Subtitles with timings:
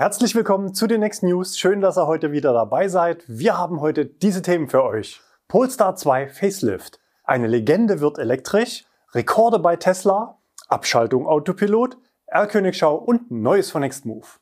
[0.00, 1.58] Herzlich willkommen zu den Next News.
[1.58, 3.22] Schön, dass ihr heute wieder dabei seid.
[3.28, 5.20] Wir haben heute diese Themen für euch.
[5.46, 6.98] Polestar 2 Facelift.
[7.22, 8.86] Eine Legende wird elektrisch.
[9.12, 10.38] Rekorde bei Tesla.
[10.68, 11.98] Abschaltung Autopilot.
[12.28, 14.38] R-Königschau und Neues von Nextmove.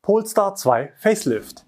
[0.00, 1.67] Polestar 2 Facelift.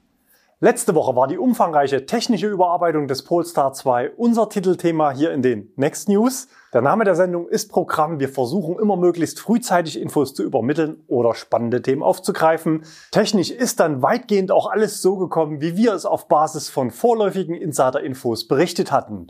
[0.62, 5.72] Letzte Woche war die umfangreiche technische Überarbeitung des Polestar 2 unser Titelthema hier in den
[5.76, 6.48] Next News.
[6.74, 8.20] Der Name der Sendung ist Programm.
[8.20, 12.84] Wir versuchen immer möglichst frühzeitig Infos zu übermitteln oder spannende Themen aufzugreifen.
[13.10, 17.54] Technisch ist dann weitgehend auch alles so gekommen, wie wir es auf Basis von vorläufigen
[17.54, 19.28] Insider-Infos berichtet hatten.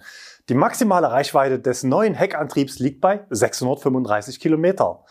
[0.49, 5.05] Die maximale Reichweite des neuen Heckantriebs liegt bei 635 Kilometer.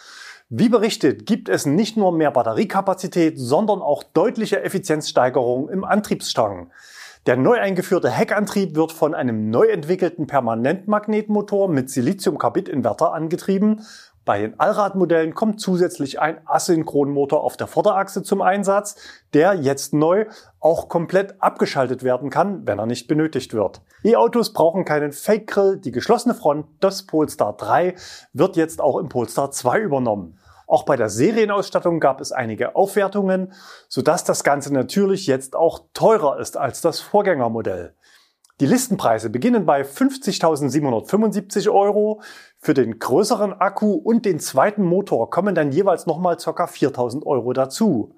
[0.51, 6.71] Wie berichtet, gibt es nicht nur mehr Batteriekapazität, sondern auch deutliche Effizienzsteigerungen im Antriebsstrang.
[7.27, 13.85] Der neu eingeführte Heckantrieb wird von einem neu entwickelten Permanentmagnetmotor mit Silizium-Carbid-Inverter angetrieben
[14.29, 18.95] bei den Allradmodellen kommt zusätzlich ein Asynchronmotor auf der Vorderachse zum Einsatz,
[19.33, 20.27] der jetzt neu
[20.59, 23.81] auch komplett abgeschaltet werden kann, wenn er nicht benötigt wird.
[24.03, 25.77] E-Autos brauchen keinen Fake-Grill.
[25.77, 27.95] Die geschlossene Front des Polestar 3
[28.31, 30.37] wird jetzt auch im Polestar 2 übernommen.
[30.67, 33.53] Auch bei der Serienausstattung gab es einige Aufwertungen,
[33.87, 37.95] sodass das Ganze natürlich jetzt auch teurer ist als das Vorgängermodell.
[38.59, 42.21] Die Listenpreise beginnen bei 50.775 Euro.
[42.57, 46.65] Für den größeren Akku und den zweiten Motor kommen dann jeweils nochmal ca.
[46.65, 48.15] 4.000 Euro dazu.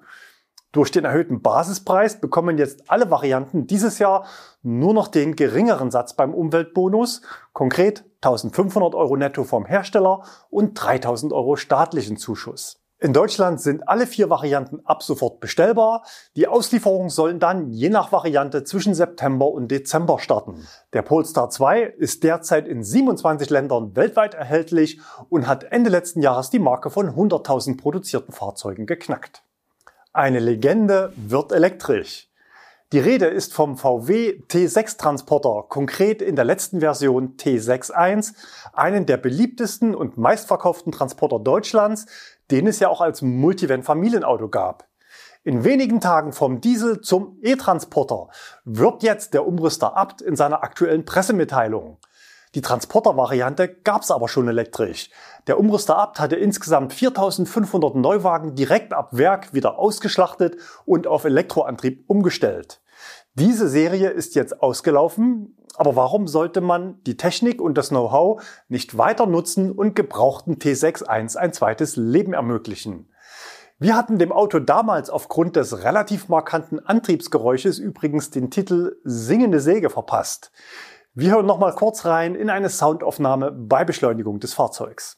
[0.72, 4.24] Durch den erhöhten Basispreis bekommen jetzt alle Varianten dieses Jahr
[4.62, 11.32] nur noch den geringeren Satz beim Umweltbonus, konkret 1500 Euro netto vom Hersteller und 3000
[11.32, 12.81] Euro staatlichen Zuschuss.
[13.02, 16.04] In Deutschland sind alle vier Varianten ab sofort bestellbar.
[16.36, 20.68] Die Auslieferungen sollen dann je nach Variante zwischen September und Dezember starten.
[20.92, 26.50] Der Polestar 2 ist derzeit in 27 Ländern weltweit erhältlich und hat Ende letzten Jahres
[26.50, 29.42] die Marke von 100.000 produzierten Fahrzeugen geknackt.
[30.12, 32.28] Eine Legende wird elektrisch.
[32.92, 38.34] Die Rede ist vom VW T6 Transporter, konkret in der letzten Version T61,
[38.74, 42.04] einen der beliebtesten und meistverkauften Transporter Deutschlands,
[42.50, 44.88] den es ja auch als Multivan-Familienauto gab.
[45.44, 48.28] In wenigen Tagen vom Diesel zum E-Transporter
[48.64, 51.98] wirbt jetzt der Umrüster Abt in seiner aktuellen Pressemitteilung.
[52.54, 55.08] Die Transporter-Variante gab es aber schon elektrisch.
[55.46, 62.04] Der Umrüster Abt hatte insgesamt 4500 Neuwagen direkt ab Werk wieder ausgeschlachtet und auf Elektroantrieb
[62.08, 62.81] umgestellt.
[63.34, 68.98] Diese Serie ist jetzt ausgelaufen, aber warum sollte man die Technik und das Know-how nicht
[68.98, 73.08] weiter nutzen und gebrauchten T61 ein zweites Leben ermöglichen?
[73.78, 79.88] Wir hatten dem Auto damals aufgrund des relativ markanten Antriebsgeräusches übrigens den Titel Singende Säge
[79.88, 80.52] verpasst.
[81.14, 85.16] Wir hören nochmal kurz rein in eine Soundaufnahme bei Beschleunigung des Fahrzeugs.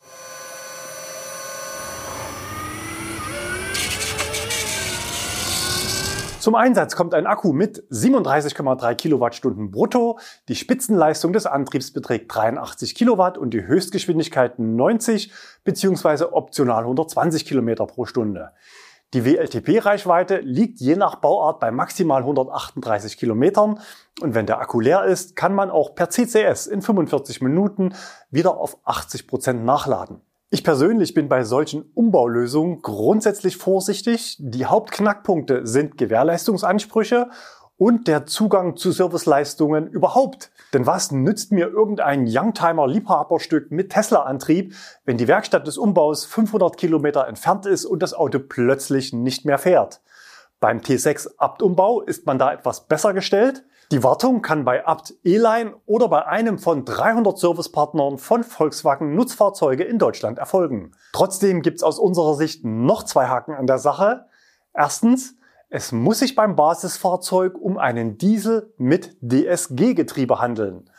[6.44, 10.18] Zum Einsatz kommt ein Akku mit 37,3 Kilowattstunden brutto.
[10.48, 15.32] Die Spitzenleistung des Antriebs beträgt 83 Kilowatt und die Höchstgeschwindigkeit 90
[15.64, 16.24] bzw.
[16.32, 18.50] optional 120 Kilometer pro Stunde.
[19.14, 23.80] Die WLTP-Reichweite liegt je nach Bauart bei maximal 138 Kilometern
[24.20, 27.94] und wenn der Akku leer ist, kann man auch per CCS in 45 Minuten
[28.30, 30.20] wieder auf 80 Prozent nachladen.
[30.54, 34.36] Ich persönlich bin bei solchen Umbaulösungen grundsätzlich vorsichtig.
[34.38, 37.28] Die Hauptknackpunkte sind Gewährleistungsansprüche
[37.76, 40.52] und der Zugang zu Serviceleistungen überhaupt.
[40.72, 47.26] Denn was nützt mir irgendein Youngtimer-Liebhaberstück mit Tesla-Antrieb, wenn die Werkstatt des Umbaus 500 Kilometer
[47.26, 50.02] entfernt ist und das Auto plötzlich nicht mehr fährt?
[50.60, 53.64] Beim T6 Abt-Umbau ist man da etwas besser gestellt.
[53.94, 59.84] Die Wartung kann bei Abt E-Line oder bei einem von 300 Servicepartnern von Volkswagen Nutzfahrzeuge
[59.84, 60.96] in Deutschland erfolgen.
[61.12, 64.26] Trotzdem gibt's aus unserer Sicht noch zwei Haken an der Sache.
[64.74, 65.36] Erstens,
[65.70, 70.90] es muss sich beim Basisfahrzeug um einen Diesel mit DSG-Getriebe handeln.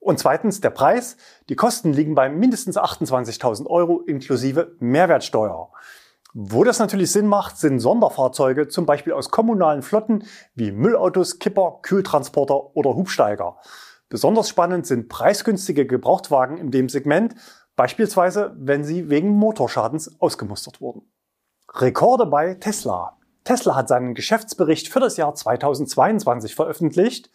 [0.00, 1.18] Und zweitens der Preis.
[1.50, 5.70] Die Kosten liegen bei mindestens 28.000 Euro inklusive Mehrwertsteuer.
[6.32, 10.24] Wo das natürlich Sinn macht, sind Sonderfahrzeuge, zum Beispiel aus kommunalen Flotten
[10.54, 13.56] wie Müllautos, Kipper, Kühltransporter oder Hubsteiger.
[14.08, 17.34] Besonders spannend sind preisgünstige Gebrauchtwagen in dem Segment,
[17.76, 21.02] beispielsweise wenn sie wegen Motorschadens ausgemustert wurden.
[21.72, 23.16] Rekorde bei Tesla.
[23.44, 27.30] Tesla hat seinen Geschäftsbericht für das Jahr 2022 veröffentlicht.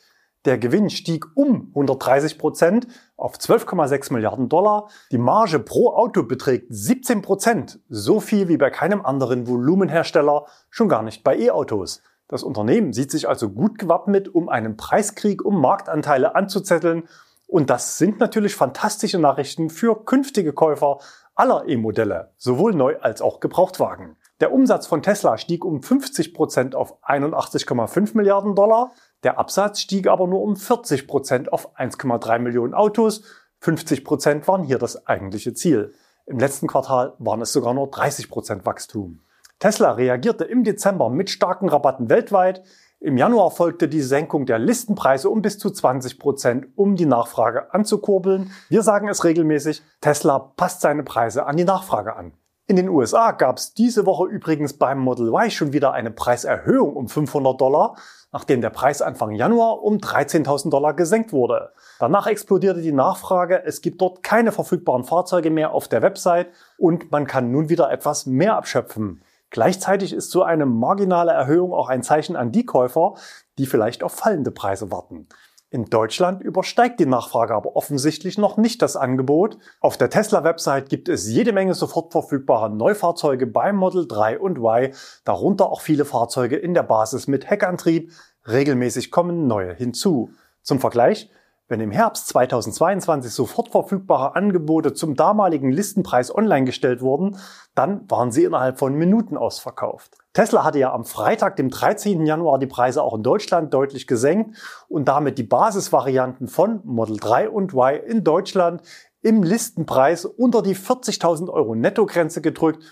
[0.45, 2.87] Der Gewinn stieg um 130 Prozent
[3.17, 4.89] auf 12,6 Milliarden Dollar.
[5.11, 10.87] Die Marge pro Auto beträgt 17 Prozent, so viel wie bei keinem anderen Volumenhersteller, schon
[10.87, 12.03] gar nicht bei E-Autos.
[12.27, 17.07] Das Unternehmen sieht sich also gut gewappnet, um einen Preiskrieg um Marktanteile anzuzetteln.
[17.47, 20.99] Und das sind natürlich fantastische Nachrichten für künftige Käufer
[21.35, 24.15] aller E-Modelle, sowohl neu als auch Gebrauchtwagen.
[24.41, 28.91] Der Umsatz von Tesla stieg um 50 Prozent auf 81,5 Milliarden Dollar.
[29.25, 33.23] Der Absatz stieg aber nur um 40 Prozent auf 1,3 Millionen Autos.
[33.61, 35.95] 50 Prozent waren hier das eigentliche Ziel.
[36.27, 39.21] Im letzten Quartal waren es sogar nur 30 Prozent Wachstum.
[39.57, 42.61] Tesla reagierte im Dezember mit starken Rabatten weltweit.
[42.99, 47.73] Im Januar folgte die Senkung der Listenpreise um bis zu 20 Prozent, um die Nachfrage
[47.73, 48.51] anzukurbeln.
[48.69, 52.33] Wir sagen es regelmäßig, Tesla passt seine Preise an die Nachfrage an.
[52.67, 56.95] In den USA gab es diese Woche übrigens beim Model Y schon wieder eine Preiserhöhung
[56.95, 57.95] um 500 Dollar,
[58.35, 61.71] nachdem der Preis Anfang Januar um 13.000 Dollar gesenkt wurde.
[61.99, 66.47] Danach explodierte die Nachfrage, es gibt dort keine verfügbaren Fahrzeuge mehr auf der Website
[66.77, 69.21] und man kann nun wieder etwas mehr abschöpfen.
[69.51, 73.13] Gleichzeitig ist so eine marginale Erhöhung auch ein Zeichen an die Käufer,
[73.57, 75.29] die vielleicht auf fallende Preise warten.
[75.75, 79.57] In Deutschland übersteigt die Nachfrage aber offensichtlich noch nicht das Angebot.
[79.81, 84.93] Auf der Tesla-Website gibt es jede Menge sofort verfügbare Neufahrzeuge beim Model 3 und Y,
[85.25, 88.13] darunter auch viele Fahrzeuge in der Basis mit Heckantrieb.
[88.47, 90.29] Regelmäßig kommen neue hinzu.
[90.61, 91.29] Zum Vergleich,
[91.67, 97.37] wenn im Herbst 2022 sofort verfügbare Angebote zum damaligen Listenpreis online gestellt wurden,
[97.73, 100.17] dann waren sie innerhalb von Minuten ausverkauft.
[100.33, 102.25] Tesla hatte ja am Freitag, dem 13.
[102.25, 104.57] Januar, die Preise auch in Deutschland deutlich gesenkt
[104.89, 108.81] und damit die Basisvarianten von Model 3 und Y in Deutschland
[109.21, 112.83] im Listenpreis unter die 40.000 Euro Nettogrenze gedrückt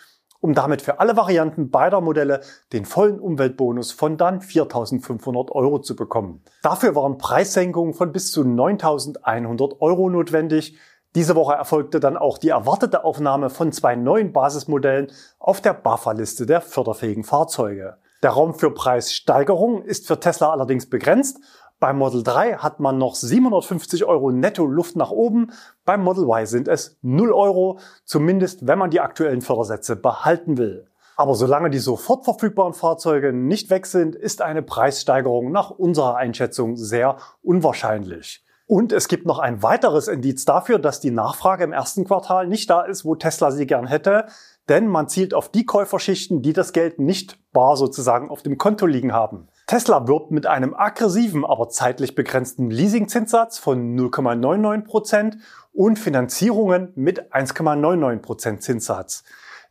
[0.44, 2.42] um damit für alle Varianten beider Modelle
[2.74, 6.44] den vollen Umweltbonus von dann 4.500 Euro zu bekommen.
[6.62, 10.78] Dafür waren Preissenkungen von bis zu 9.100 Euro notwendig.
[11.16, 15.08] Diese Woche erfolgte dann auch die erwartete Aufnahme von zwei neuen Basismodellen
[15.40, 17.96] auf der BAFA-Liste der förderfähigen Fahrzeuge.
[18.22, 21.40] Der Raum für Preissteigerungen ist für Tesla allerdings begrenzt
[21.84, 25.52] beim Model 3 hat man noch 750 Euro netto Luft nach oben.
[25.84, 30.88] Beim Model Y sind es 0 Euro, zumindest wenn man die aktuellen Fördersätze behalten will.
[31.18, 36.78] Aber solange die sofort verfügbaren Fahrzeuge nicht weg sind, ist eine Preissteigerung nach unserer Einschätzung
[36.78, 38.46] sehr unwahrscheinlich.
[38.66, 42.70] Und es gibt noch ein weiteres Indiz dafür, dass die Nachfrage im ersten Quartal nicht
[42.70, 44.28] da ist, wo Tesla sie gern hätte,
[44.70, 48.86] denn man zielt auf die Käuferschichten, die das Geld nicht bar sozusagen auf dem Konto
[48.86, 49.50] liegen haben.
[49.66, 55.38] Tesla wirbt mit einem aggressiven, aber zeitlich begrenzten Leasingzinssatz von 0,99%
[55.72, 59.24] und Finanzierungen mit 1,99% Zinssatz.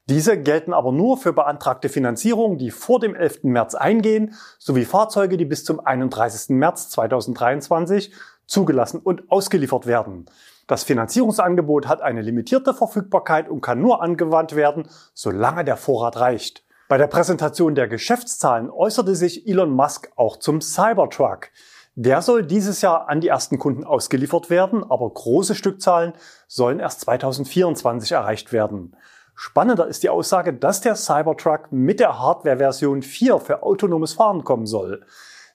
[0.09, 3.45] Diese gelten aber nur für beantragte Finanzierungen, die vor dem 11.
[3.45, 6.57] März eingehen, sowie Fahrzeuge, die bis zum 31.
[6.57, 8.13] März 2023
[8.47, 10.27] zugelassen und ausgeliefert werden.
[10.67, 16.65] Das Finanzierungsangebot hat eine limitierte Verfügbarkeit und kann nur angewandt werden, solange der Vorrat reicht.
[16.93, 21.49] Bei der Präsentation der Geschäftszahlen äußerte sich Elon Musk auch zum Cybertruck.
[21.95, 26.13] Der soll dieses Jahr an die ersten Kunden ausgeliefert werden, aber große Stückzahlen
[26.49, 28.95] sollen erst 2024 erreicht werden.
[29.35, 34.67] Spannender ist die Aussage, dass der Cybertruck mit der Hardware-Version 4 für autonomes Fahren kommen
[34.67, 35.07] soll.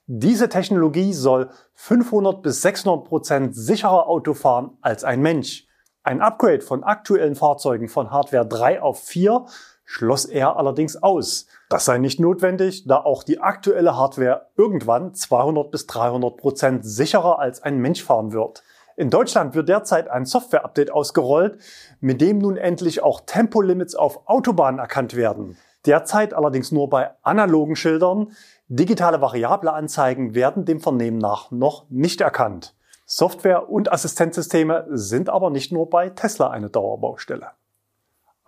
[0.08, 5.68] Diese Technologie soll 500 bis 600 Prozent sicherer Auto fahren als ein Mensch.
[6.02, 9.44] Ein Upgrade von aktuellen Fahrzeugen von Hardware 3 auf 4
[9.88, 11.46] schloss er allerdings aus.
[11.70, 17.38] Das sei nicht notwendig, da auch die aktuelle Hardware irgendwann 200 bis 300 Prozent sicherer
[17.38, 18.62] als ein Mensch fahren wird.
[18.96, 21.58] In Deutschland wird derzeit ein Software-Update ausgerollt,
[22.00, 25.56] mit dem nun endlich auch Tempolimits auf Autobahnen erkannt werden.
[25.86, 28.32] Derzeit allerdings nur bei analogen Schildern.
[28.68, 32.74] Digitale variable Anzeigen werden dem Vernehmen nach noch nicht erkannt.
[33.06, 37.52] Software und Assistenzsysteme sind aber nicht nur bei Tesla eine Dauerbaustelle.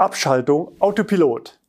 [0.00, 1.61] Abschaltung Autopilot.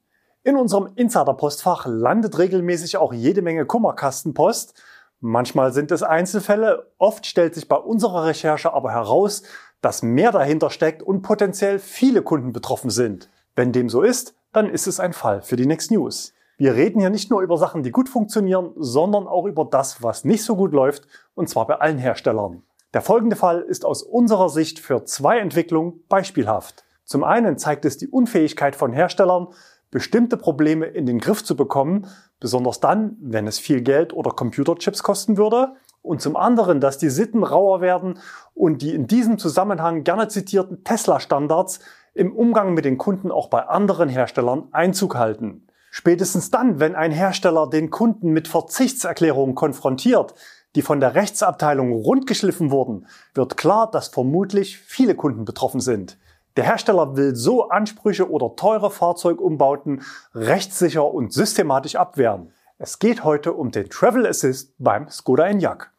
[0.45, 4.81] In unserem Insider-Postfach landet regelmäßig auch jede Menge Kummerkastenpost.
[5.19, 9.43] Manchmal sind es Einzelfälle, oft stellt sich bei unserer Recherche aber heraus,
[9.81, 13.29] dass mehr dahinter steckt und potenziell viele Kunden betroffen sind.
[13.53, 16.33] Wenn dem so ist, dann ist es ein Fall für die Next News.
[16.57, 20.23] Wir reden hier nicht nur über Sachen, die gut funktionieren, sondern auch über das, was
[20.23, 22.63] nicht so gut läuft, und zwar bei allen Herstellern.
[22.93, 26.85] Der folgende Fall ist aus unserer Sicht für zwei Entwicklungen beispielhaft.
[27.03, 29.47] Zum einen zeigt es die Unfähigkeit von Herstellern,
[29.91, 32.07] bestimmte Probleme in den Griff zu bekommen,
[32.39, 35.73] besonders dann, wenn es viel Geld oder Computerchips kosten würde.
[36.01, 38.17] Und zum anderen, dass die Sitten rauer werden
[38.55, 41.79] und die in diesem Zusammenhang gerne zitierten Tesla-Standards
[42.13, 45.67] im Umgang mit den Kunden auch bei anderen Herstellern Einzug halten.
[45.91, 50.33] Spätestens dann, wenn ein Hersteller den Kunden mit Verzichtserklärungen konfrontiert,
[50.75, 56.17] die von der Rechtsabteilung rundgeschliffen wurden, wird klar, dass vermutlich viele Kunden betroffen sind.
[56.57, 60.01] Der Hersteller will so Ansprüche oder teure Fahrzeugumbauten
[60.35, 62.53] rechtssicher und systematisch abwehren.
[62.77, 65.91] Es geht heute um den Travel Assist beim Skoda Enyaq.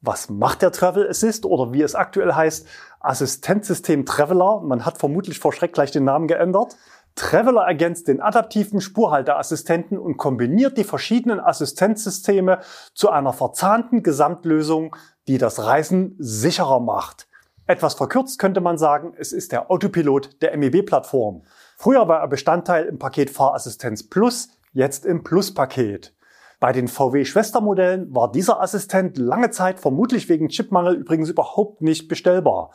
[0.00, 2.66] Was macht der Travel Assist oder wie es aktuell heißt,
[2.98, 4.60] Assistenzsystem Traveler?
[4.60, 6.76] Man hat vermutlich vor Schreck gleich den Namen geändert.
[7.14, 12.58] Traveler ergänzt den adaptiven Spurhalteassistenten und kombiniert die verschiedenen Assistenzsysteme
[12.94, 14.96] zu einer verzahnten Gesamtlösung,
[15.28, 17.28] die das Reisen sicherer macht.
[17.66, 21.42] Etwas verkürzt könnte man sagen, es ist der Autopilot der MEB-Plattform.
[21.76, 26.14] Früher war er Bestandteil im Paket Fahrassistenz Plus, jetzt im Plus-Paket.
[26.58, 32.70] Bei den VW-Schwestermodellen war dieser Assistent lange Zeit vermutlich wegen Chipmangel übrigens überhaupt nicht bestellbar.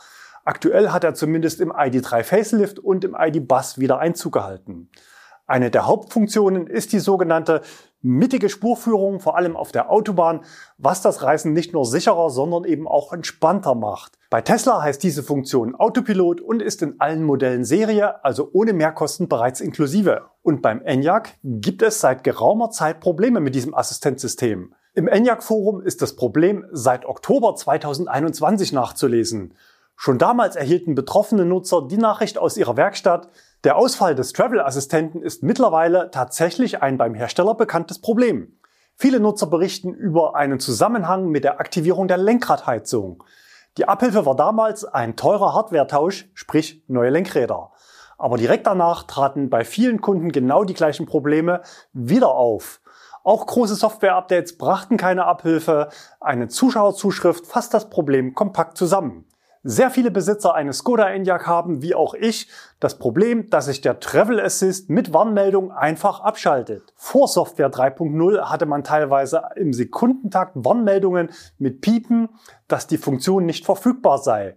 [0.45, 4.89] Aktuell hat er zumindest im ID3 Facelift und im ID Bus wieder Einzug gehalten.
[5.45, 7.61] Eine der Hauptfunktionen ist die sogenannte
[8.01, 10.41] mittige Spurführung, vor allem auf der Autobahn,
[10.77, 14.17] was das Reisen nicht nur sicherer, sondern eben auch entspannter macht.
[14.29, 19.27] Bei Tesla heißt diese Funktion Autopilot und ist in allen Modellen Serie, also ohne Mehrkosten
[19.27, 20.25] bereits inklusive.
[20.43, 24.73] Und beim Enyaq gibt es seit geraumer Zeit Probleme mit diesem Assistenzsystem.
[24.93, 29.53] Im Enyaq Forum ist das Problem seit Oktober 2021 nachzulesen.
[29.95, 33.29] Schon damals erhielten betroffene Nutzer die Nachricht aus ihrer Werkstatt,
[33.63, 38.59] der Ausfall des Travel-Assistenten ist mittlerweile tatsächlich ein beim Hersteller bekanntes Problem.
[38.95, 43.23] Viele Nutzer berichten über einen Zusammenhang mit der Aktivierung der Lenkradheizung.
[43.77, 47.71] Die Abhilfe war damals ein teurer Hardware-Tausch, sprich neue Lenkräder.
[48.17, 51.61] Aber direkt danach traten bei vielen Kunden genau die gleichen Probleme
[51.93, 52.81] wieder auf.
[53.23, 55.89] Auch große Software-Updates brachten keine Abhilfe.
[56.19, 59.25] Eine Zuschauerzuschrift fasst das Problem kompakt zusammen.
[59.69, 62.47] Sehr viele Besitzer eines Skoda Enyaq haben, wie auch ich,
[62.79, 66.93] das Problem, dass sich der Travel Assist mit Warnmeldung einfach abschaltet.
[66.95, 72.29] Vor Software 3.0 hatte man teilweise im Sekundentakt Warnmeldungen mit Piepen,
[72.69, 74.55] dass die Funktion nicht verfügbar sei.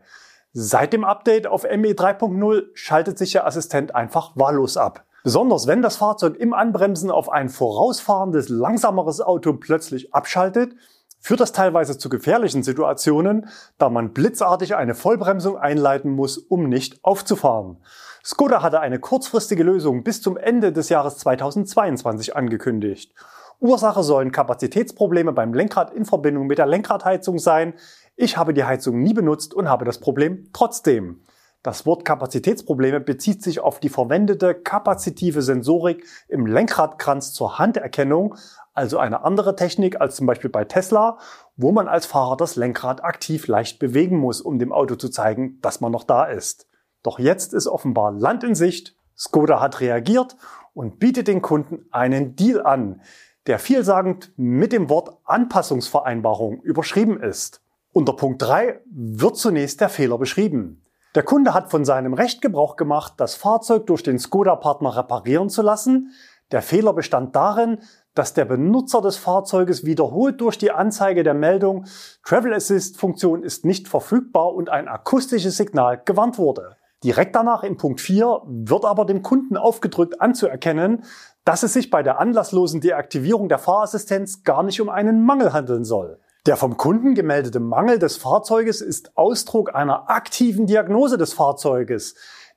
[0.52, 5.02] Seit dem Update auf ME 3.0 schaltet sich der Assistent einfach wahllos ab.
[5.24, 10.76] Besonders wenn das Fahrzeug im Anbremsen auf ein vorausfahrendes, langsameres Auto plötzlich abschaltet,
[11.20, 13.48] führt das teilweise zu gefährlichen Situationen,
[13.78, 17.76] da man blitzartig eine Vollbremsung einleiten muss, um nicht aufzufahren.
[18.24, 23.14] Skoda hatte eine kurzfristige Lösung bis zum Ende des Jahres 2022 angekündigt.
[23.60, 27.74] Ursache sollen Kapazitätsprobleme beim Lenkrad in Verbindung mit der Lenkradheizung sein.
[28.16, 31.20] Ich habe die Heizung nie benutzt und habe das Problem trotzdem.
[31.62, 38.34] Das Wort Kapazitätsprobleme bezieht sich auf die verwendete kapazitive Sensorik im Lenkradkranz zur Handerkennung,
[38.72, 41.18] also eine andere Technik als zum Beispiel bei Tesla,
[41.56, 45.60] wo man als Fahrer das Lenkrad aktiv leicht bewegen muss, um dem Auto zu zeigen,
[45.60, 46.66] dass man noch da ist.
[47.02, 50.36] Doch jetzt ist offenbar Land in Sicht, Skoda hat reagiert
[50.72, 53.02] und bietet den Kunden einen Deal an,
[53.46, 57.60] der vielsagend mit dem Wort Anpassungsvereinbarung überschrieben ist.
[57.92, 60.82] Unter Punkt 3 wird zunächst der Fehler beschrieben.
[61.16, 65.60] Der Kunde hat von seinem Recht Gebrauch gemacht, das Fahrzeug durch den Skoda-Partner reparieren zu
[65.60, 66.12] lassen.
[66.52, 67.78] Der Fehler bestand darin,
[68.14, 71.86] dass der Benutzer des Fahrzeuges wiederholt durch die Anzeige der Meldung
[72.24, 76.76] Travel Assist Funktion ist nicht verfügbar und ein akustisches Signal gewarnt wurde.
[77.02, 81.02] Direkt danach in Punkt 4 wird aber dem Kunden aufgedrückt anzuerkennen,
[81.44, 85.84] dass es sich bei der anlasslosen Deaktivierung der Fahrassistenz gar nicht um einen Mangel handeln
[85.84, 86.20] soll.
[86.46, 92.14] Der vom Kunden gemeldete Mangel des Fahrzeuges ist Ausdruck einer aktiven Diagnose des Fahrzeuges,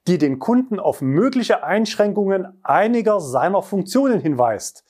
[0.08, 4.86] die den Kunden auf mögliche Einschränkungen einiger seiner Funktionen hinweist.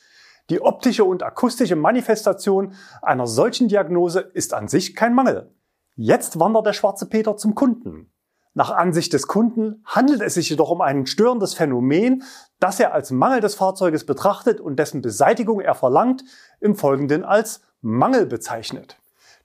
[0.51, 5.55] Die optische und akustische Manifestation einer solchen Diagnose ist an sich kein Mangel.
[5.95, 8.12] Jetzt wandert der schwarze Peter zum Kunden.
[8.55, 12.23] Nach Ansicht des Kunden handelt es sich jedoch um ein störendes Phänomen,
[12.59, 16.23] das er als Mangel des Fahrzeuges betrachtet und dessen Beseitigung er verlangt,
[16.59, 18.97] im Folgenden als Mangel bezeichnet.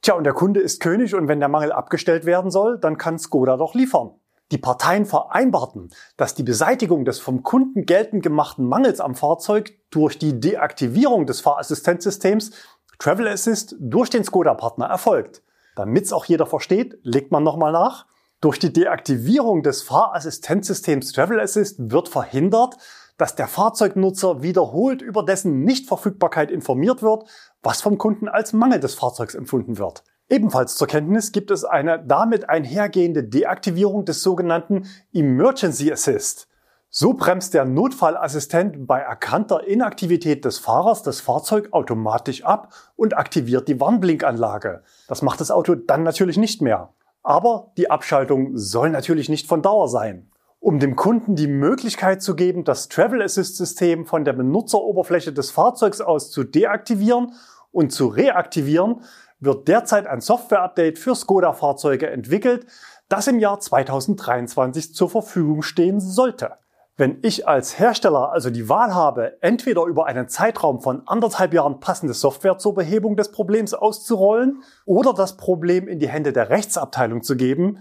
[0.03, 3.19] Tja, und der Kunde ist König und wenn der Mangel abgestellt werden soll, dann kann
[3.19, 4.11] Skoda doch liefern.
[4.53, 10.19] Die Parteien vereinbarten, dass die Beseitigung des vom Kunden geltend gemachten Mangels am Fahrzeug durch
[10.19, 12.53] die Deaktivierung des Fahrassistenzsystems
[12.99, 15.43] Travel Assist durch den Skoda-Partner erfolgt.
[15.77, 18.07] Damit es auch jeder versteht, legt man nochmal nach.
[18.41, 22.77] Durch die Deaktivierung des Fahrassistenzsystems Travel Assist wird verhindert,
[23.17, 27.25] dass der Fahrzeugnutzer wiederholt über dessen Nichtverfügbarkeit informiert wird,
[27.65, 30.05] was vom Kunden als Mangel des Fahrzeugs empfunden wird.
[30.29, 36.47] Ebenfalls zur Kenntnis gibt es eine damit einhergehende Deaktivierung des sogenannten Emergency Assist.
[36.91, 43.67] So bremst der Notfallassistent bei erkannter Inaktivität des Fahrers das Fahrzeug automatisch ab und aktiviert
[43.67, 44.85] die Warnblinkanlage.
[45.09, 46.95] Das macht das Auto dann natürlich nicht mehr.
[47.29, 50.31] Aber die Abschaltung soll natürlich nicht von Dauer sein
[50.61, 55.51] um dem Kunden die Möglichkeit zu geben, das Travel Assist System von der Benutzeroberfläche des
[55.51, 57.33] Fahrzeugs aus zu deaktivieren
[57.71, 59.03] und zu reaktivieren,
[59.41, 62.67] wird derzeit ein Software-Update für Skoda-Fahrzeuge entwickelt,
[63.09, 66.55] das im Jahr 2023 zur Verfügung stehen sollte.
[67.01, 71.79] Wenn ich als Hersteller also die Wahl habe, entweder über einen Zeitraum von anderthalb Jahren
[71.79, 77.23] passende Software zur Behebung des Problems auszurollen oder das Problem in die Hände der Rechtsabteilung
[77.23, 77.79] zu geben,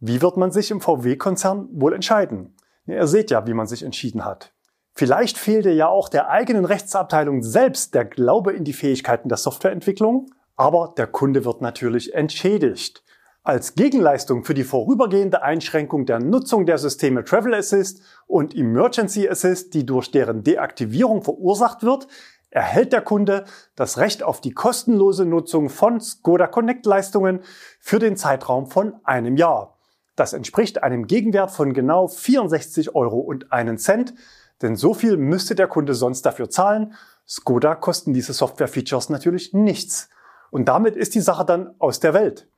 [0.00, 2.56] wie wird man sich im VW-Konzern wohl entscheiden?
[2.86, 4.54] Ihr seht ja, wie man sich entschieden hat.
[4.94, 10.30] Vielleicht fehlte ja auch der eigenen Rechtsabteilung selbst der Glaube in die Fähigkeiten der Softwareentwicklung,
[10.56, 13.04] aber der Kunde wird natürlich entschädigt.
[13.46, 19.72] Als Gegenleistung für die vorübergehende Einschränkung der Nutzung der Systeme Travel Assist und Emergency Assist,
[19.72, 22.08] die durch deren Deaktivierung verursacht wird,
[22.50, 23.44] erhält der Kunde
[23.76, 27.38] das Recht auf die kostenlose Nutzung von Skoda Connect Leistungen
[27.78, 29.78] für den Zeitraum von einem Jahr.
[30.16, 34.12] Das entspricht einem Gegenwert von genau 64 Euro und einen Cent,
[34.60, 36.94] denn so viel müsste der Kunde sonst dafür zahlen.
[37.28, 40.08] Skoda kosten diese Software-Features natürlich nichts.
[40.50, 42.48] Und damit ist die Sache dann aus der Welt.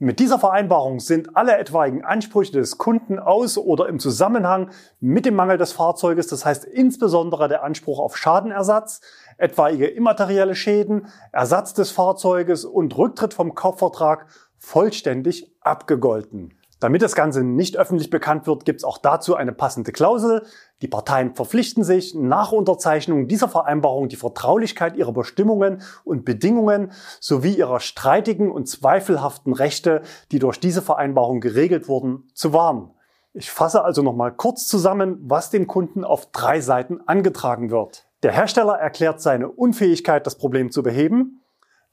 [0.00, 5.36] Mit dieser Vereinbarung sind alle etwaigen Ansprüche des Kunden aus oder im Zusammenhang mit dem
[5.36, 9.02] Mangel des Fahrzeuges, das heißt insbesondere der Anspruch auf Schadenersatz,
[9.38, 14.26] etwaige immaterielle Schäden, Ersatz des Fahrzeuges und Rücktritt vom Kaufvertrag
[14.58, 16.54] vollständig abgegolten.
[16.84, 20.44] Damit das Ganze nicht öffentlich bekannt wird, gibt es auch dazu eine passende Klausel.
[20.82, 27.54] Die Parteien verpflichten sich, nach Unterzeichnung dieser Vereinbarung die Vertraulichkeit ihrer Bestimmungen und Bedingungen sowie
[27.54, 32.90] ihrer streitigen und zweifelhaften Rechte, die durch diese Vereinbarung geregelt wurden, zu wahren.
[33.32, 38.04] Ich fasse also nochmal kurz zusammen, was dem Kunden auf drei Seiten angetragen wird.
[38.22, 41.40] Der Hersteller erklärt seine Unfähigkeit, das Problem zu beheben.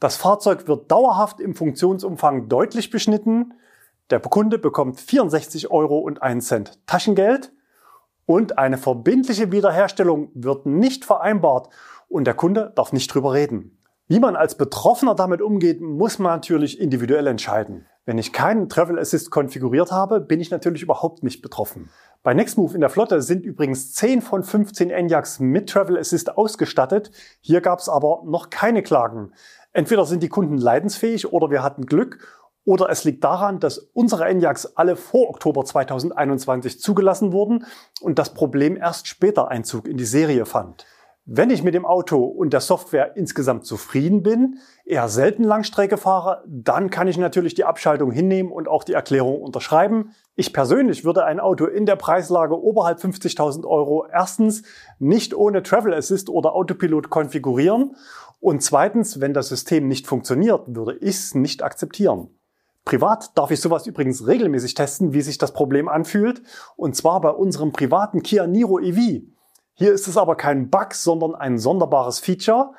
[0.02, 3.54] Das Fahrzeug wird dauerhaft im Funktionsumfang deutlich beschnitten.
[4.12, 7.54] Der Kunde bekommt 64 Euro und einen Cent Taschengeld
[8.26, 11.70] und eine verbindliche Wiederherstellung wird nicht vereinbart
[12.10, 13.78] und der Kunde darf nicht drüber reden.
[14.10, 17.86] Wie man als Betroffener damit umgeht, muss man natürlich individuell entscheiden.
[18.04, 21.90] Wenn ich keinen Travel Assist konfiguriert habe, bin ich natürlich überhaupt nicht betroffen.
[22.22, 27.12] Bei Nextmove in der Flotte sind übrigens 10 von 15 Enyaqs mit Travel Assist ausgestattet.
[27.40, 29.32] Hier gab es aber noch keine Klagen.
[29.72, 34.26] Entweder sind die Kunden leidensfähig oder wir hatten Glück oder es liegt daran, dass unsere
[34.26, 37.66] Enyaqs alle vor Oktober 2021 zugelassen wurden
[38.02, 40.86] und das Problem erst später Einzug in die Serie fand.
[41.26, 46.44] Wenn ich mit dem Auto und der Software insgesamt zufrieden bin, eher selten Langstrecke fahre,
[46.48, 50.16] dann kann ich natürlich die Abschaltung hinnehmen und auch die Erklärung unterschreiben.
[50.36, 54.64] Ich persönlich würde ein Auto in der Preislage oberhalb 50.000 Euro erstens
[54.98, 57.96] nicht ohne Travel Assist oder Autopilot konfigurieren
[58.40, 62.30] und zweitens, wenn das System nicht funktioniert, würde ich es nicht akzeptieren.
[62.86, 66.42] Privat darf ich sowas übrigens regelmäßig testen, wie sich das Problem anfühlt.
[66.76, 69.22] Und zwar bei unserem privaten Kia Niro EV.
[69.74, 72.74] Hier ist es aber kein Bug, sondern ein sonderbares Feature.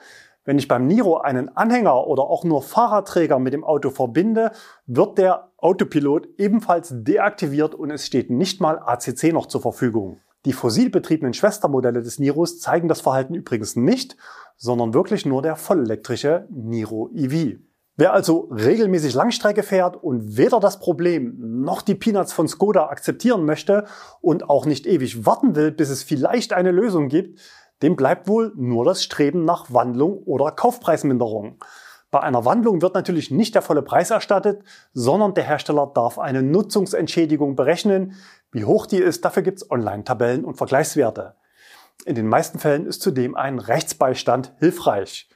[0.44, 4.50] Wenn ich beim Niro einen Anhänger oder auch nur Fahrradträger mit dem Auto verbinde,
[4.86, 10.18] wird der Autopilot ebenfalls deaktiviert und es steht nicht mal ACC noch zur Verfügung.
[10.44, 14.16] Die fossilbetriebenen Schwestermodelle des Niros zeigen das Verhalten übrigens nicht,
[14.56, 17.58] sondern wirklich nur der vollelektrische Niro EV.
[17.96, 23.44] Wer also regelmäßig Langstrecke fährt und weder das Problem noch die Peanuts von Skoda akzeptieren
[23.44, 23.84] möchte
[24.22, 27.38] und auch nicht ewig warten will, bis es vielleicht eine Lösung gibt,
[27.82, 31.58] dem bleibt wohl nur das Streben nach Wandlung oder Kaufpreisminderung.
[32.10, 36.42] Bei einer Wandlung wird natürlich nicht der volle Preis erstattet, sondern der Hersteller darf eine
[36.42, 38.14] Nutzungsentschädigung berechnen.
[38.52, 41.36] Wie hoch die ist, dafür gibt's Online-Tabellen und Vergleichswerte.
[42.04, 45.28] In den meisten Fällen ist zudem ein Rechtsbeistand hilfreich.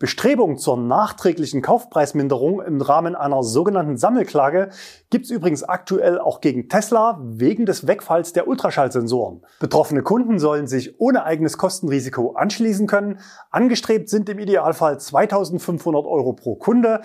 [0.00, 4.70] Bestrebungen zur nachträglichen Kaufpreisminderung im Rahmen einer sogenannten Sammelklage
[5.10, 9.42] gibt es übrigens aktuell auch gegen Tesla wegen des Wegfalls der Ultraschallsensoren.
[9.60, 13.20] Betroffene Kunden sollen sich ohne eigenes Kostenrisiko anschließen können.
[13.50, 17.02] Angestrebt sind im Idealfall 2500 Euro pro Kunde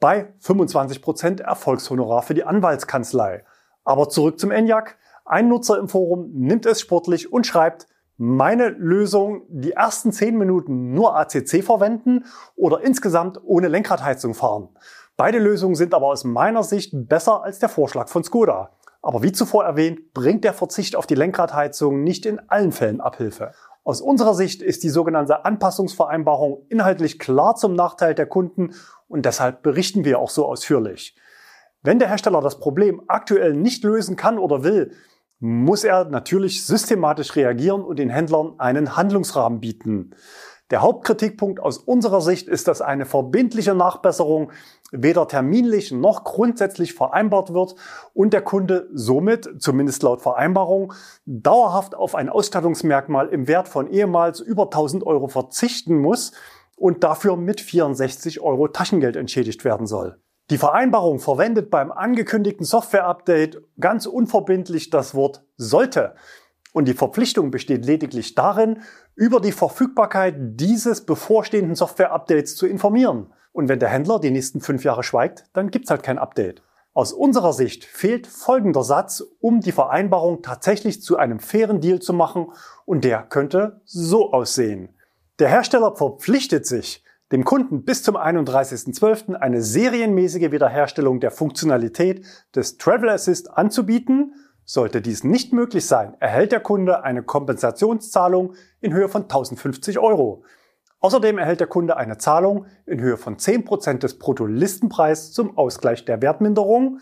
[0.00, 3.44] bei 25% Erfolgshonorar für die Anwaltskanzlei.
[3.84, 4.96] Aber zurück zum ENIAC.
[5.26, 10.92] Ein Nutzer im Forum nimmt es sportlich und schreibt, meine Lösung die ersten zehn Minuten
[10.92, 12.24] nur ACC verwenden
[12.56, 14.68] oder insgesamt ohne Lenkradheizung fahren.
[15.16, 18.72] Beide Lösungen sind aber aus meiner Sicht besser als der Vorschlag von Skoda.
[19.02, 23.52] Aber wie zuvor erwähnt, bringt der Verzicht auf die Lenkradheizung nicht in allen Fällen Abhilfe.
[23.84, 28.74] Aus unserer Sicht ist die sogenannte Anpassungsvereinbarung inhaltlich klar zum Nachteil der Kunden
[29.06, 31.16] und deshalb berichten wir auch so ausführlich.
[31.82, 34.92] Wenn der Hersteller das Problem aktuell nicht lösen kann oder will,
[35.40, 40.14] muss er natürlich systematisch reagieren und den Händlern einen Handlungsrahmen bieten.
[40.70, 44.52] Der Hauptkritikpunkt aus unserer Sicht ist, dass eine verbindliche Nachbesserung
[44.92, 47.74] weder terminlich noch grundsätzlich vereinbart wird
[48.12, 50.92] und der Kunde somit, zumindest laut Vereinbarung,
[51.24, 56.32] dauerhaft auf ein Ausstattungsmerkmal im Wert von ehemals über 1000 Euro verzichten muss
[56.76, 60.20] und dafür mit 64 Euro Taschengeld entschädigt werden soll.
[60.50, 66.14] Die Vereinbarung verwendet beim angekündigten Software-Update ganz unverbindlich das Wort sollte.
[66.72, 68.80] Und die Verpflichtung besteht lediglich darin,
[69.14, 73.32] über die Verfügbarkeit dieses bevorstehenden Software-Updates zu informieren.
[73.52, 76.62] Und wenn der Händler die nächsten fünf Jahre schweigt, dann gibt's halt kein Update.
[76.94, 82.12] Aus unserer Sicht fehlt folgender Satz, um die Vereinbarung tatsächlich zu einem fairen Deal zu
[82.14, 82.52] machen
[82.86, 84.94] und der könnte so aussehen.
[85.38, 89.34] Der Hersteller verpflichtet sich, dem Kunden bis zum 31.12.
[89.34, 94.34] eine serienmäßige Wiederherstellung der Funktionalität des Travel Assist anzubieten.
[94.64, 100.44] Sollte dies nicht möglich sein, erhält der Kunde eine Kompensationszahlung in Höhe von 1050 Euro.
[101.00, 106.20] Außerdem erhält der Kunde eine Zahlung in Höhe von 10% des Bruttolistenpreises zum Ausgleich der
[106.22, 106.98] Wertminderung.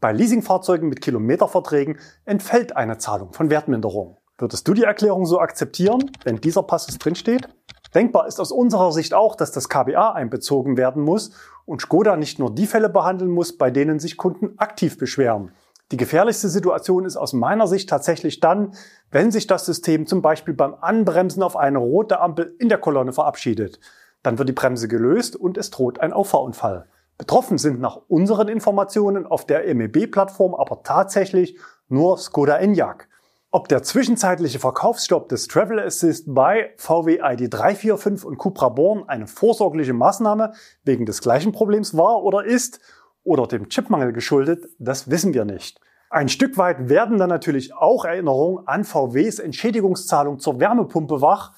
[0.00, 4.18] Bei Leasingfahrzeugen mit Kilometerverträgen entfällt eine Zahlung von Wertminderung.
[4.36, 7.48] Würdest du die Erklärung so akzeptieren, wenn dieser Passus drinsteht?
[7.94, 11.30] Denkbar ist aus unserer Sicht auch, dass das KBA einbezogen werden muss
[11.64, 15.52] und Skoda nicht nur die Fälle behandeln muss, bei denen sich Kunden aktiv beschweren.
[15.90, 18.72] Die gefährlichste Situation ist aus meiner Sicht tatsächlich dann,
[19.10, 23.14] wenn sich das System zum Beispiel beim Anbremsen auf eine rote Ampel in der Kolonne
[23.14, 23.80] verabschiedet.
[24.22, 26.86] Dann wird die Bremse gelöst und es droht ein Auffahrunfall.
[27.16, 33.07] Betroffen sind nach unseren Informationen auf der MEB-Plattform aber tatsächlich nur Skoda Enyaq.
[33.50, 39.94] Ob der zwischenzeitliche Verkaufsstopp des Travel Assist bei VW ID345 und Cupra Born eine vorsorgliche
[39.94, 40.52] Maßnahme
[40.84, 42.78] wegen des gleichen Problems war oder ist
[43.24, 45.80] oder dem Chipmangel geschuldet, das wissen wir nicht.
[46.10, 51.52] Ein Stück weit werden dann natürlich auch Erinnerungen an VWs Entschädigungszahlung zur Wärmepumpe wach,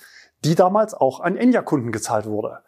[0.45, 2.61] die damals auch an Enya-Kunden gezahlt wurde.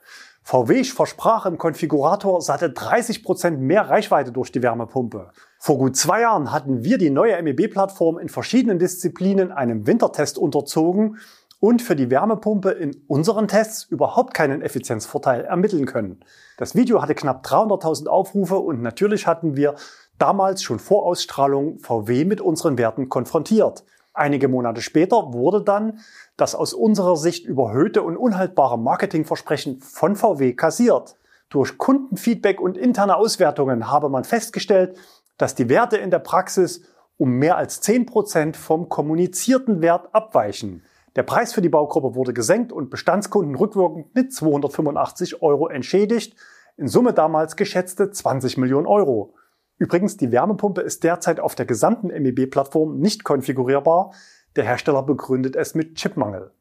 [0.45, 5.31] VW versprach im Konfigurator satte 30 Prozent mehr Reichweite durch die Wärmepumpe.
[5.59, 11.19] Vor gut zwei Jahren hatten wir die neue MEB-Plattform in verschiedenen Disziplinen einem Wintertest unterzogen
[11.61, 16.19] und für die Wärmepumpe in unseren Tests überhaupt keinen Effizienzvorteil ermitteln können.
[16.59, 19.77] Das Video hatte knapp 300.000 Aufrufe und natürlich hatten wir
[20.19, 23.85] damals schon vor Ausstrahlung VW mit unseren Werten konfrontiert.
[24.15, 26.01] Einige Monate später wurde dann
[26.37, 31.17] das aus unserer Sicht überhöhte und unhaltbare Marketingversprechen von VW kassiert.
[31.49, 34.97] Durch Kundenfeedback und interne Auswertungen habe man festgestellt,
[35.39, 36.83] dass die Werte in der Praxis
[37.17, 40.83] um mehr als 10% vom kommunizierten Wert abweichen.
[41.15, 46.37] Der Preis für die Baugruppe wurde gesenkt und Bestandskunden rückwirkend mit 285 Euro entschädigt,
[46.77, 49.35] in Summe damals geschätzte 20 Millionen Euro.
[49.83, 54.13] Übrigens, die Wärmepumpe ist derzeit auf der gesamten MEB-Plattform nicht konfigurierbar.
[54.55, 56.53] Der Hersteller begründet es mit Chipmangel.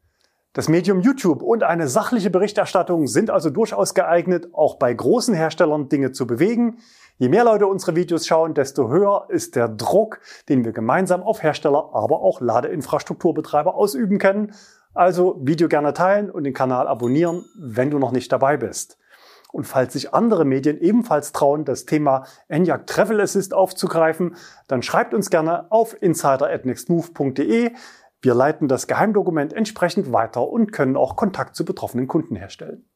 [0.54, 5.88] Das Medium YouTube und eine sachliche Berichterstattung sind also durchaus geeignet, auch bei großen Herstellern
[5.88, 6.78] Dinge zu bewegen.
[7.16, 11.44] Je mehr Leute unsere Videos schauen, desto höher ist der Druck, den wir gemeinsam auf
[11.44, 14.52] Hersteller, aber auch Ladeinfrastrukturbetreiber ausüben können.
[14.94, 18.98] Also Video gerne teilen und den Kanal abonnieren, wenn du noch nicht dabei bist.
[19.52, 24.34] Und falls sich andere Medien ebenfalls trauen, das Thema Enyaq Travel Assist aufzugreifen,
[24.66, 27.70] dann schreibt uns gerne auf insider@nextmove.de.
[28.22, 32.88] Wir leiten das Geheimdokument entsprechend weiter und können auch Kontakt zu betroffenen Kunden herstellen.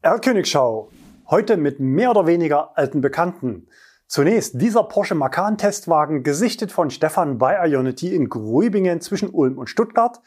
[0.00, 0.90] Erlkönigschau.
[1.28, 3.68] Heute mit mehr oder weniger alten Bekannten.
[4.06, 9.68] Zunächst dieser Porsche Macan Testwagen, gesichtet von Stefan bei Ionity in Grübingen zwischen Ulm und
[9.70, 10.20] Stuttgart.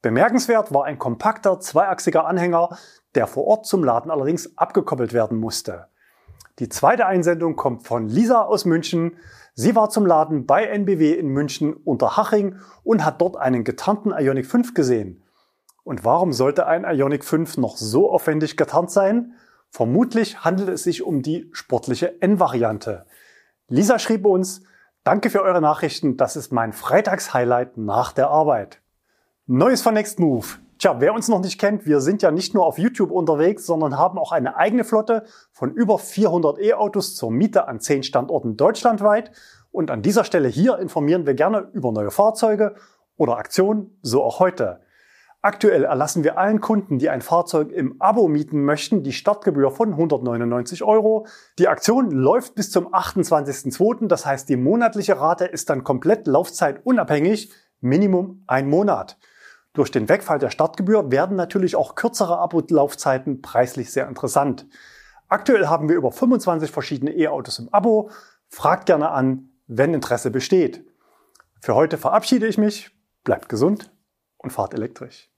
[0.00, 2.78] Bemerkenswert war ein kompakter zweiachsiger Anhänger,
[3.14, 5.88] der vor Ort zum Laden allerdings abgekoppelt werden musste.
[6.60, 9.16] Die zweite Einsendung kommt von Lisa aus München.
[9.54, 14.12] Sie war zum Laden bei NBW in München unter Haching und hat dort einen getarnten
[14.12, 15.24] Ionic 5 gesehen.
[15.82, 19.34] Und warum sollte ein Ionic 5 noch so aufwendig getarnt sein?
[19.70, 23.06] Vermutlich handelt es sich um die sportliche N-Variante.
[23.68, 24.62] Lisa schrieb uns,
[25.02, 28.80] danke für eure Nachrichten, das ist mein Freitagshighlight nach der Arbeit.
[29.50, 30.44] Neues von Next Move.
[30.78, 33.96] Tja, wer uns noch nicht kennt, wir sind ja nicht nur auf YouTube unterwegs, sondern
[33.96, 39.32] haben auch eine eigene Flotte von über 400 E-Autos zur Miete an 10 Standorten deutschlandweit.
[39.72, 42.74] Und an dieser Stelle hier informieren wir gerne über neue Fahrzeuge
[43.16, 44.80] oder Aktionen, so auch heute.
[45.40, 49.92] Aktuell erlassen wir allen Kunden, die ein Fahrzeug im Abo mieten möchten, die Startgebühr von
[49.92, 51.26] 199 Euro.
[51.58, 54.08] Die Aktion läuft bis zum 28.02.
[54.08, 59.16] Das heißt, die monatliche Rate ist dann komplett laufzeitunabhängig, Minimum ein Monat.
[59.78, 64.66] Durch den Wegfall der Startgebühr werden natürlich auch kürzere Abo-Laufzeiten preislich sehr interessant.
[65.28, 68.10] Aktuell haben wir über 25 verschiedene E-Autos im Abo.
[68.48, 70.84] Fragt gerne an, wenn Interesse besteht.
[71.60, 72.90] Für heute verabschiede ich mich.
[73.22, 73.92] Bleibt gesund
[74.38, 75.30] und fahrt elektrisch.